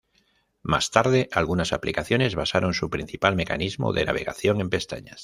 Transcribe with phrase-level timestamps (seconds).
[0.63, 5.19] Más tarde, algunas aplicaciones basaron su principal mecanismo de navegación en pestañas.